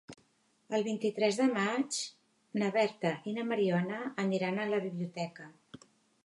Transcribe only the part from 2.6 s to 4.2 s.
na Berta i na Mariona